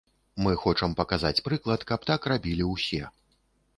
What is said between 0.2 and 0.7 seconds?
Мы